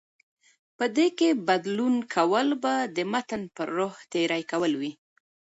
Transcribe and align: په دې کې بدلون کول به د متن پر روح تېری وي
په 0.77 0.85
دې 0.97 1.07
کې 1.17 1.29
بدلون 1.47 1.95
کول 2.15 2.47
به 2.63 2.73
د 2.95 2.97
متن 3.11 3.41
پر 3.55 3.67
روح 3.77 3.95
تېری 4.11 4.43
وي 4.79 4.91